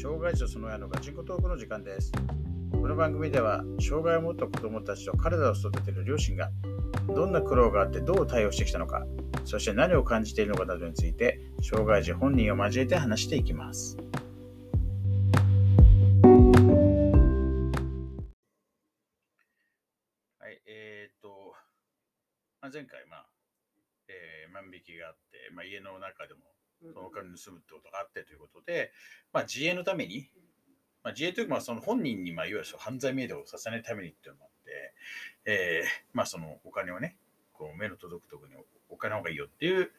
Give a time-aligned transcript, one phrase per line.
[0.00, 2.10] 障害者その親のガチンコトークの時間です。
[2.72, 6.50] この番組では、障害を持った子供たちと彼らを育てる両親が、
[7.14, 9.04] どんな苦労があってどう対応してきたのか、
[9.44, 13.98] そして何を感じているのかなどについて、障害児本人を交えて話していきます。
[20.38, 21.52] はい、えー、っと、
[22.62, 23.26] まあ、前回、まあ、
[24.08, 26.40] えー万引きがあって、まあ、家の中でも
[26.82, 28.92] そのお金盗むってことがあってということで、
[29.32, 30.28] まあ、自衛のために、
[31.02, 34.94] まあ、自衛というか、まあ、その本人に、まあ、いわゆる犯罪命令をさせないためにっていうのもあって、
[35.46, 37.16] えーまあ、そのお金をね、
[37.52, 39.90] こう目の届くところにお金の方がいいよっていう、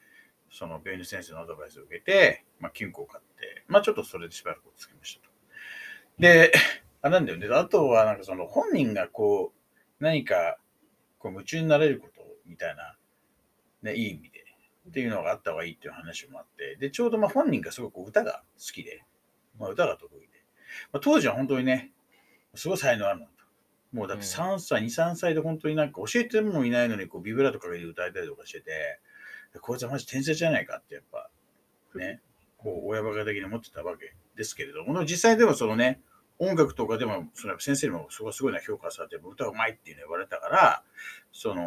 [0.52, 5.32] その病院の先生のアドバイスを受けて、まあ、金庫を買って、まあ、ちょっとそれでしばらくつけましたと。
[6.20, 6.52] で、
[7.02, 7.48] あなんだよね。
[7.52, 10.57] あとは、なんかその本人がこう、何か
[11.20, 12.95] こう夢中になれることみたいな、
[13.82, 14.40] ね、いい意味で、
[14.90, 19.04] っていうのがあった方がいいっていう話もあって、で、ちょうどまあ本人がすごく歌が好きで、
[19.60, 20.27] まあ、歌が得意で、
[20.91, 21.91] まあ、当時は本当にね、
[22.55, 23.32] すごい才能あるのと。
[23.93, 28.99] もうだって3歳、2、3歳で本当になんか教えてもいないのにこうビブラートかけて歌えたりとかしてて、
[29.60, 31.29] こいつはマジ天才じゃないかってやっぱ、
[31.95, 32.21] ね、
[32.57, 36.01] こう親バカ的に思ってたわけですけれども、実際でもそのね、
[36.40, 40.84] 音楽とかでも、その先生にもそこすごいな評価されて、歌うまいっていうの言われたから、
[41.32, 41.62] その、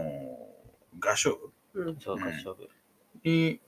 [0.99, 1.39] 合唱
[1.73, 2.01] 部うん。
[2.01, 2.69] そうか、勝負。
[3.23, 3.61] に、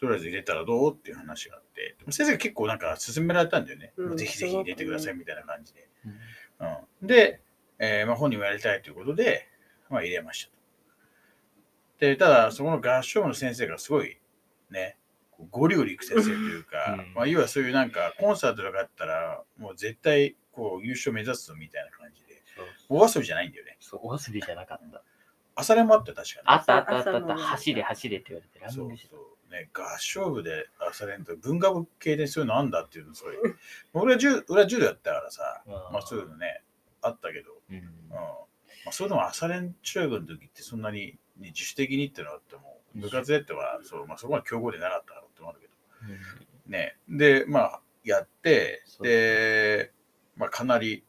[0.00, 3.92] とりあえず入れたらどうっていう話があって、先生が結構なんか勧められたんだよね。
[3.96, 5.88] うんぜひぜひ入れてくださいみたいな感じで。
[6.04, 7.40] うんうん、で、
[7.78, 9.48] えーまあ、本人もやりたいということで、
[9.90, 10.54] まあ、入れましたと。
[12.00, 14.18] で、ただ、そこの合唱部の先生がすごい
[14.70, 14.98] ね、
[15.50, 22.42] ゴリゴリいく先生というか、うんまあ、要はそういうなんかコンサートとかあったら、もう絶対こう優勝目指すぞみたいな感じで、
[22.88, 23.76] お遊びじゃないんだよね。
[23.80, 24.93] そう、お遊びじゃなかった。
[25.54, 26.42] 朝練もあって確かに。
[26.46, 27.36] あったあったあったあった。
[27.36, 28.94] 走れ走れって言われて、ランニそうング。
[29.50, 33.36] ね、合唱部で朝練と文化部系でそういうのあんだっていうのそれ。
[33.92, 35.70] 俺は柔俺は柔道やったからさ、た。
[35.92, 36.62] まあそういうのね、
[37.02, 37.76] あったけど、うん。
[37.76, 37.84] うん
[38.84, 46.96] まあ、それでも朝練中学の時ってそんなに、ね、自主的にってのはあっても、部活でっては、そうまあ、そこは強豪でなかったからってのもあるけど、ね。
[47.08, 49.92] で、まあ、やって、で、
[50.36, 51.04] まあ、かなり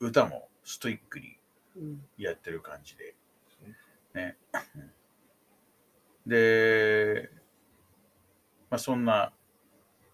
[0.00, 1.36] 歌もストイックに
[1.76, 3.14] うんやってる感じで、
[4.16, 4.36] ね。
[4.74, 4.90] うん
[6.26, 7.30] で、
[8.68, 9.32] まあ、そんな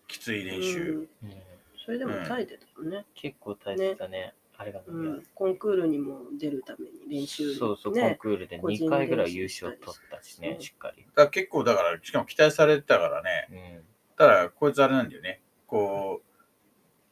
[0.07, 1.43] きつい練習、うんうん
[1.85, 3.05] それでも耐えてたよね。
[3.13, 4.35] 結構大切だね。
[4.57, 5.23] あれがうなんん。
[5.35, 8.17] コンクールにも出るために練習そうそう、コンね。
[8.21, 11.03] クールで個人2回ぐらい優勝取ったしねう、んしっかり。
[11.03, 13.85] だから結構だから、しかも期待されてたからね、うん。
[14.17, 15.41] ただ、こいつあれなんだよね。
[15.67, 16.32] こう、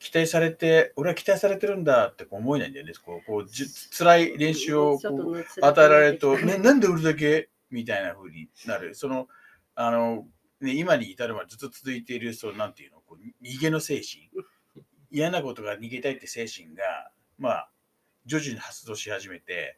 [0.00, 2.92] 期待されて、俺は期待されてるんだって思えないんだよね。
[3.04, 3.66] こう、こうじ
[3.96, 4.98] 辛い練習を
[5.62, 7.50] 与えられると、ね、なんで俺だけ？
[7.70, 8.94] みたいな風になる。
[8.96, 9.28] その、
[9.76, 10.26] あの、
[10.60, 14.30] ね、今に至るまでずっと続いている、そう、なんていうの、こう逃げの精神。
[15.10, 17.70] 嫌なことが逃げたいって精神が、まあ、
[18.26, 19.76] 徐々に発動し始めて、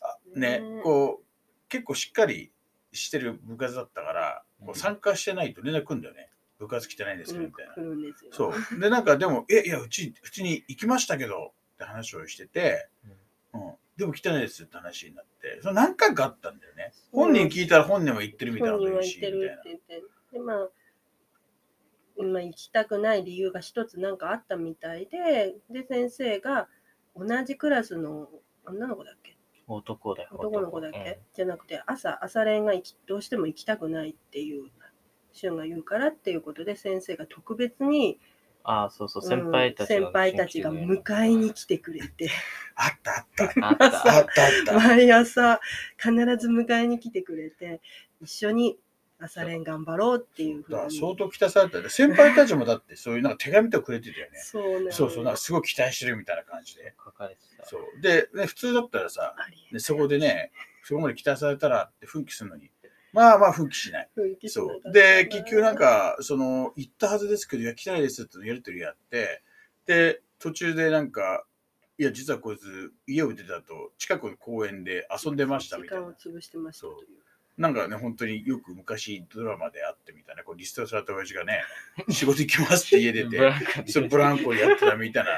[0.00, 2.52] あねね、こう、結構しっかり
[2.92, 6.30] してる部活だったから、こう参加してないと連絡来るんだよね。
[6.58, 7.74] 部活来てないんですけど、みたいな。
[8.32, 8.80] そう。
[8.80, 12.88] で、なんかでも、え、いや、うち、普通に行きましたけど、って話をしてて、
[13.54, 13.72] うん。
[13.96, 16.92] でも来てないですって話になって、その何回かあったんだよね。
[17.12, 19.68] 本人聞いたら本人も言ってるみたいな本こと言うし、人は言ってるみたいなって。
[19.88, 20.08] 言って。
[20.32, 20.68] で、まあ、
[22.16, 26.68] 今行きたくない理由が一つなんかあったみたいで、で、先生が
[27.16, 28.28] 同じクラスの
[28.66, 29.36] 女の子だっけ？
[29.66, 30.30] 男だよ。
[30.32, 34.70] 男の子だっけ、うんじゃなくて、朝、朝練が行きどうしても行きたくないっていう、
[35.38, 38.18] 俊が言うからっていうことで、先生が特別に、
[38.64, 42.30] ああ、そうそう、うん先輩たち先輩たちが迎えに来てくれて、
[42.74, 43.68] あったあった。
[43.68, 43.84] あった。
[43.86, 44.24] あったあっ
[44.66, 44.72] た。
[44.74, 45.60] 毎朝
[45.96, 47.80] 必ず迎えに来てくれて、
[48.20, 48.78] 一緒に
[49.20, 50.98] 朝練頑張ろうっていうふうに。
[50.98, 51.90] 相当期待されたよね。
[51.90, 54.38] 先輩たちもだってそういうなんか手紙とかくれてたよね。
[54.38, 54.92] そうね。
[54.92, 56.94] そうそう、なんかすごい期待してるみたいな感じで。
[57.02, 57.66] 書かれてた。
[57.66, 58.00] そう。
[58.00, 59.34] で、ね、普通だったらさ、
[59.72, 60.52] でそこでね、
[60.84, 62.70] そこまで期待されたらって奮起するのに、
[63.12, 64.10] まあまあ奮起しない。
[64.16, 64.92] 雰囲気しなかったそう。
[64.92, 69.42] で、結局なん、か、その、行ったはずですけど、いや、来てないですってやりとりやって、
[69.86, 71.44] で、途中でなんか、
[71.98, 76.36] いや、実はこいつ、家を出た後、近くの公園で遊んでましたみたいな時間を。
[76.36, 77.18] 潰してましたという。
[77.60, 81.64] なんかね、本当によく昔ドラマであってみたいな、こうリストラされた親父がね、
[82.08, 83.52] 仕事行きますって家出ブて、
[83.88, 85.30] そ れブランコでやってたみたいな。
[85.30, 85.32] い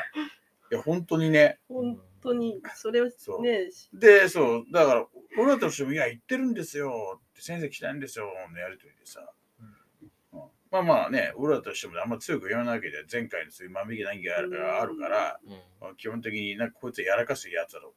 [0.71, 1.59] や、本当にね。
[1.67, 5.07] 本当に、それをそうね、で、そう、だから、
[5.39, 9.21] 俺らとしても、いや、行ってるんですよって、先生来たんですよ、のやりとりでさ。
[9.61, 9.81] うん
[10.71, 15.51] まあまあね、俺らとしてもあんま強く言わないわけで、前回のそういう万引き談義があるあるから、うん
[15.81, 17.93] まあ基本的になんかこいつやらかすやつだろ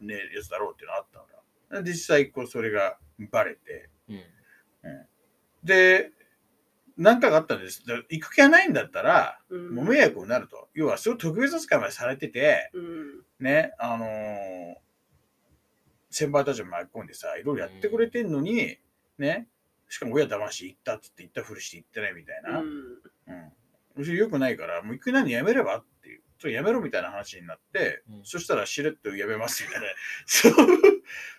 [0.00, 1.26] う、ね、やつだろうっていうのがあったか
[1.70, 1.82] ら。
[1.82, 2.96] 実際、こう、それが
[3.32, 4.20] バレて、うん
[5.64, 6.12] で、
[6.96, 7.84] 何回かあったんです。
[7.84, 10.68] で行く気がないんだったら、うんもう迷惑になると。
[10.74, 14.08] 要は、すごい特別扱いまでされてて、うんね、あのー
[16.16, 18.78] 先輩たちも巻き込んでさ、いろいろやってくれてんのに、
[19.18, 19.48] ね、
[19.86, 22.60] しかも親騙して行ったっつって行ったふりして行ってないみたいな。
[22.60, 23.52] うんうん。
[23.96, 26.22] むしろ良くないから、もう行くなにやめればっていう。
[26.38, 29.86] そうやめろみたいな話になって、うんそしたらしれっとやめますみたいな。
[30.24, 30.52] そう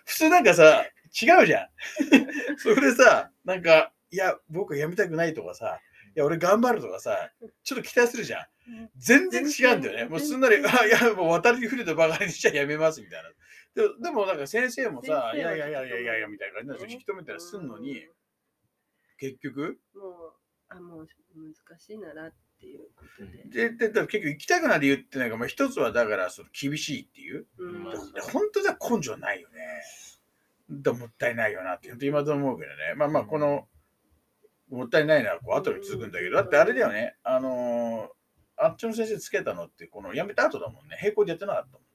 [0.04, 0.84] 普通なんかさ、
[1.20, 1.68] 違うじゃん。
[2.58, 5.80] それでさ、なんか、いや、僕はやめたくないとかさ、
[6.14, 7.32] いや、俺頑張るとかさ、
[7.64, 8.46] ちょっと期待するじゃん。
[8.96, 10.04] 全然違うんだよね。
[10.04, 13.30] もうすんなり、あいや、もう渡りに触れたばかりにしちゃやめますみたいな。
[13.74, 18.06] でも、でもなんか先生もさ、いやいやいやいやいやいやみたいな感じで引き止めたりすんのに、
[19.18, 20.32] 結局、もう、
[20.68, 23.68] あ、もう難しいならっていうことで。
[23.68, 27.46] で、で、で結局行きたくない理由ってなんか、まあ一つはだから、その厳しいっていう。
[27.58, 27.84] うん
[28.32, 29.56] 本当じゃ根性ないよね。
[30.70, 32.94] だもったいないよなって、本当今と思うけどね。
[32.96, 33.68] まあまあ、この、
[34.70, 38.18] もったいないのはこう後に続くんだけど、だってあれだよね、あのー
[38.60, 40.98] あっちの先生つけたのって、この辞めた後だもんね。
[41.00, 41.87] 並行でやってなかったもんね。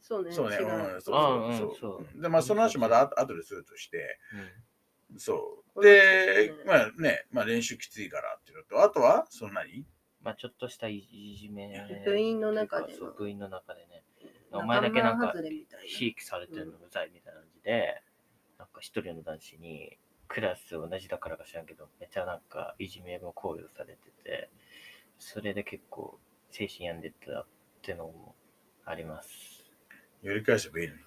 [0.00, 0.32] そうね。
[0.32, 0.56] そうね。
[0.56, 2.22] 違うん、そうあうんそうそうそう。
[2.22, 4.18] で、まあ、その話まだあ後でするとして、
[5.10, 5.82] うんそう。
[5.82, 9.86] でう、んまあね、まあ練習きついからっていうのと、あとは、そんなに？
[10.22, 11.06] まあちょっとしたい
[11.40, 11.72] じめ。
[12.04, 14.04] 部員の中でのそう部員の中でね。
[14.52, 15.32] お前だけなんか
[15.84, 18.02] ひいきされてるのうざいみたいな感じで、
[18.58, 24.50] なんか一人の男子に、クラス同じだからか知らんけど、めっちゃなんかいじめも考慮されてて、
[25.18, 26.18] それで結構
[26.50, 27.46] 精神病んでたっ
[27.80, 28.34] てのも
[28.84, 29.57] あります。
[30.22, 31.00] やり返せばいいのに。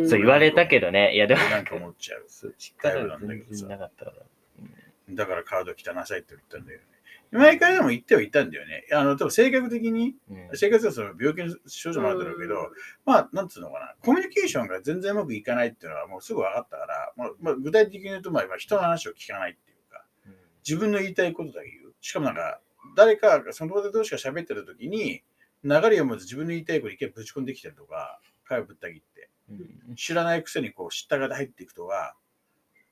[0.00, 2.24] うんそう言われたけどね、いやでもなんか思っちゃう。
[2.28, 4.16] そう力が全なんだけどさ然なかったから。
[4.18, 6.84] うんだからカード汚なさいって言ったんだよね。
[7.30, 8.86] 毎回でも言ってはいたんだよね。
[8.92, 12.70] あの、多分性格的に、うん生活はその病気の症状もあるんだろうけど、
[13.04, 20.34] まあ、なんつうのかな、コミュニケーションが全然うまくいかないっていうのはもうすぐ分かったから、まあまあ、具体的に言うと、まあ、まあ人の話を聞かないっていうか、うん
[20.66, 21.94] 自分の言いたいことだけ言う。
[22.00, 22.60] しかもなんか、
[22.96, 25.22] 誰かがそのこと同士が喋ってる時に、
[25.64, 29.54] 流れを読まず自分の言いたいこと一回ぶち込んできたりとか、会をぶった切って、う
[29.92, 32.14] ん知らないくせにこう知ったがで入っていくとか、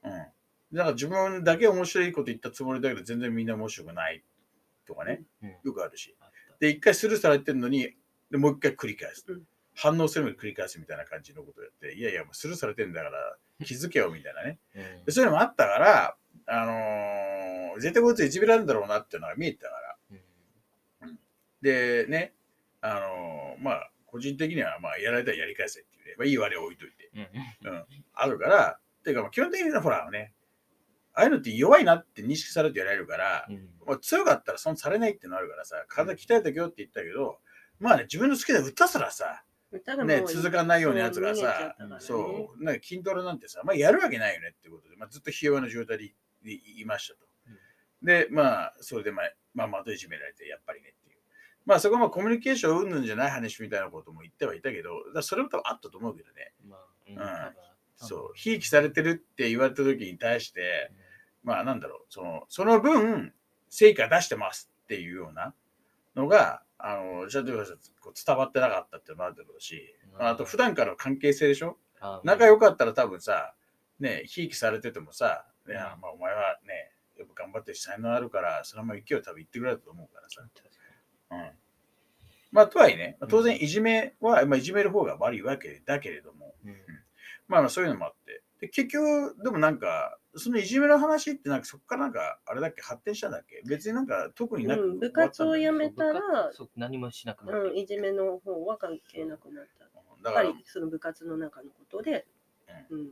[0.02, 0.10] うん。
[0.12, 0.30] だか
[0.72, 4.22] ら自分だけ面白いこと言ったつもりだけど全然みんな面白くない
[4.86, 6.16] とかね、うんよくあるし。
[6.58, 7.94] で、一回スルーされてるのに、
[8.30, 9.24] でもう一回繰り返す。
[9.28, 9.42] うん
[9.78, 14.58] 反応するのに繰り返すみたいな感じのことをやって、いやいや、もうスルーされてんだから 気づけよみたいなね。
[14.74, 16.16] うんでそういうのもあったから、
[16.46, 19.98] あのー絶対こいついじめられるんだろうなっていうのが見えてたから。
[20.10, 21.18] うん
[21.60, 22.32] で、ね、
[22.86, 27.84] あのーまあ、個人的には、まあ、やられたらやり返せっていうね、まあ、いい悪いは置いといて、うんうん、
[28.14, 30.34] あるから、ていうか、まあ基本的にはほらね、
[31.14, 33.68] ああいうのって弱いなって認識されてやられるから、うん。
[33.86, 37.38] まあ、強かったら損されないっていうのあるからさ、体鍛えたけよって言ったけど、
[37.78, 39.42] まあね、自分の好きな歌すらさ、
[40.04, 46.12] ね、続かないようなやつがさそう、なんか筋トレなんてさ、まあやるわけないよねってことで、まあずっとひ弱な状態でい
[46.80, 47.26] いましたと。
[48.02, 51.05] で、まあ、それでまあ、まあ、またいじめられて、やっぱりねって。
[51.66, 56.54] まあ、そこはまあコミュニケーションうんぬんじゃない話みたいなことも言ってはいたけど、だそれも多分あったと思うけどね。
[56.66, 57.56] まあうん。
[57.96, 60.92] そう、ひいきされてるって言われた時に対して、
[61.42, 63.32] まあなんだろう、その、その分、
[63.68, 65.54] 成果出してますっていうような
[66.14, 67.44] のが、あの、じゃあ、
[68.00, 70.26] こう伝わってなかったっていうのもあるだろうし、うん。
[70.26, 71.78] あと普段からの関係性でしょ？
[72.00, 73.54] あ仲良かったら多分さ、
[73.98, 75.80] ね、ひいきされててもさ、ねうん。
[76.00, 80.42] まあ、お前はね、やっぱ頑張ってるし才能あるから、そのまま勢いを多分言ってくれると思うからさ。
[81.30, 81.50] うん。
[82.52, 86.76] まあ、とはいえね、まあ当然いじめは、まあ、いじめる方が悪いわけだけれども、にうん。
[87.48, 88.42] まあまあそういうのもあって。
[88.60, 93.62] で、結局、でもなんか、そのいじめの話ってなんかそこからなんか、あれだっけ、発展したんだっけ？
[93.66, 99.84] 別になんか特になく、うん部活を辞めたらそう何もしなくなってうん、いじめの方は関係なくなった。
[99.84, 99.90] や
[100.22, 102.26] だからっぱり、その部活の中のことで、
[102.90, 103.10] うん、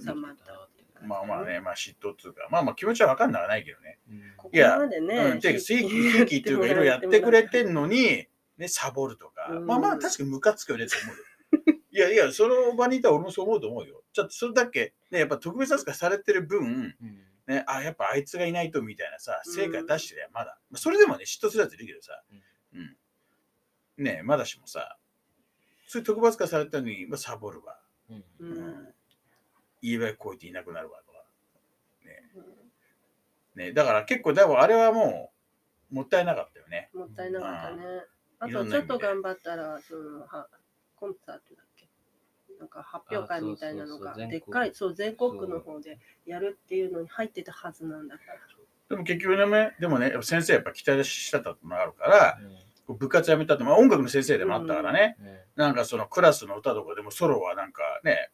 [0.00, 3.98] 収まったってまあまあね、まあ嫉妬っていうか、まあまあ気持ちはわかんなくはないけどね。
[4.52, 8.26] いやうん、てか、正規、正規っていうか、いろいろやってくれてんのに、
[8.58, 11.22] ね、サボるとか、うんまあまあ、確かにムカつくよねと思うよ。
[11.90, 14.02] いやいや、その場にいたら俺もそう思うと思うよ。
[14.12, 20.58] ちょっとそれだけ、ね、やっぱ特別扱いされてる分、うんね、あ、やっぱあいつがいないとみたいなさ、うん成果出してりゃまだ。
[20.70, 22.22] まあそれでもね、嫉妬するやついるけどさ、
[22.74, 24.04] うん。
[24.04, 24.96] ねまだしもさ、
[25.86, 27.78] そういう特別扱いされたのに、まあ、サボるわ。
[28.08, 28.94] うんううんん。
[29.82, 31.18] 言えばこう言っていなくなるわとか。
[33.56, 33.66] ね。
[33.66, 35.32] ね、だから結構、でもあれはも
[35.90, 36.88] う、もったいなかったよね。
[36.94, 37.84] もったいなかったね。
[38.38, 40.48] あとちょっと頑張ったら、そのは
[40.96, 41.88] コンサートだっけ？
[42.58, 48.34] なんか発表会みたいなのがでっかい、そう、全国の方でやるっていうのに入ってたはずなんだから。
[48.88, 52.38] でも結局ね、でもね、先生やっぱ期待してたのがあるから、
[52.88, 52.96] うん。
[52.96, 55.38] 部活やめたって、まあ音楽の先生でもあったからね、うん。
[55.54, 58.31] なんかそのクラスの歌とかでもソロはなんかね、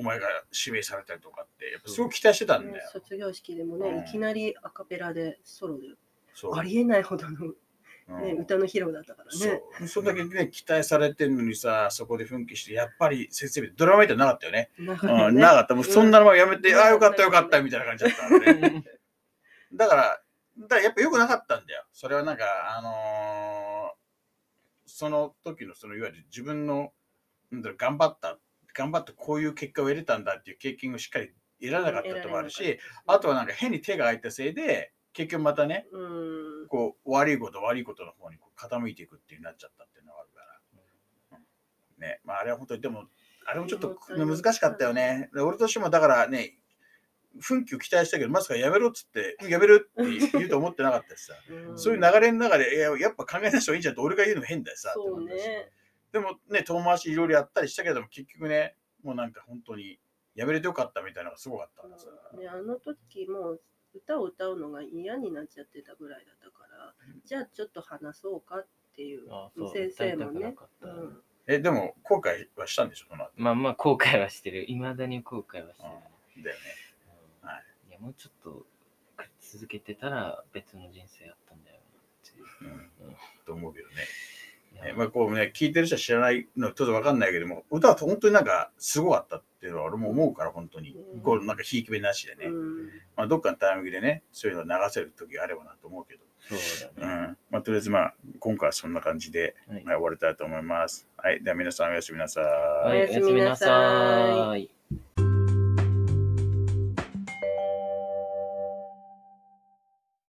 [0.00, 2.90] お前が指名されたりとかって、やっぱすごく期待してたんねだよ。
[2.90, 5.88] 卒業式でもね、うんいきなりアカペラでソロで、
[6.34, 7.54] そうありえないほどの、うん
[8.22, 9.62] ね歌の披露だったからそね。
[9.80, 9.86] う。
[9.86, 14.70] そんだけね、期待されてるのにさ、そこで奮起して、やっぱり先生、ドラマみたいなかったよね。
[14.78, 15.74] なうん、なかった。
[15.76, 18.84] もうそんなのやめて、うんああ、よかったよかったみたいな感じだったからね。
[19.72, 20.20] だから、
[20.58, 21.84] だからやっぱ良くなかったんだよ。
[21.92, 22.44] それはなんか、
[22.76, 24.00] あのー
[24.92, 26.92] その時の、そのいわゆる自分の、
[27.52, 28.38] なんだろう、頑張った、
[28.74, 36.68] 頑張ってこういう結果を得れたんだっていう経験をしっかり得られなかったこともあるし、あとはなんか変に手が空いたせいで、結局またね、うん。
[36.68, 41.38] こう、悪いこと悪いことの方にこう傾いていくっていうになっちゃったっていうのがあるから。
[41.38, 41.40] う
[41.98, 43.04] んね、まああれは本当に、でも、
[43.46, 45.28] あれもちょっと難しかったよね。
[45.34, 46.60] で俺としてもだからね、
[47.40, 54.92] 奮起を期待したけど、まさかやめろっつって、やめるって言うと思ってなかったしさ、 うんそういう流れの中で、いややっぱ考え出した方がいいんじゃんって俺が言うのも変だよさ。
[54.94, 55.70] そうって思ったしね。
[56.12, 59.98] でもね、遠回しいろいろやったりしたけども、結局ね、もうなんか本当に
[60.34, 62.06] やめれてよかったみたいなのがすごかったからさ。
[62.38, 63.58] ね、あの時も
[63.94, 70.54] 歌を歌うのが嫌になっちゃってたぐらいだったから、じゃあちょっと話そうかっていうあそう先生もね
[71.46, 73.30] え、でも後悔はしたんでしょ、その後？
[73.36, 74.70] まあまあ後悔はしてる。
[74.70, 75.84] いまだに後悔はして
[76.36, 76.44] る。
[76.44, 76.62] だよね。
[77.42, 78.66] うんはいいや、もうちょっと
[79.40, 83.06] 続けてたら別の人生あったんだよなっていう。
[83.06, 83.16] うん。
[83.44, 83.94] と思うけどね。
[84.72, 90.96] ねまあこうね、聞いてる人は知らないのちょっとわかんないけども、歌は本当になんかすごかったっていうのは俺も思うから、本当に。
[91.14, 92.46] うんこうなんかひいき目なしでね。
[92.46, 96.20] うんまあどっかのタイミングでね、そういうのを流せる時があればなと思うけど。
[96.48, 96.58] そう
[96.98, 97.14] うだね。
[97.32, 97.36] ん。
[97.50, 101.06] まあとりあえずまあ、今回はそんな感じで、はいはい終わりたいと思います。
[101.16, 101.42] はい。
[101.42, 102.44] では皆さんおやすみなさい、
[102.90, 104.79] おやすみなさい。